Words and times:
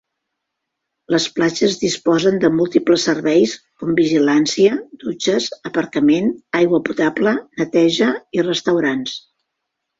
Les 1.15 1.25
platges 1.35 1.75
disposen 1.83 2.39
de 2.45 2.49
múltiples 2.61 3.05
serveis, 3.09 3.53
com 3.83 3.93
vigilància, 4.01 4.81
dutxes, 5.05 5.51
aparcament, 5.73 6.35
aigua 6.63 6.83
potable, 6.91 7.39
neteja 7.63 8.13
i 8.41 8.51
restaurants. 8.53 9.19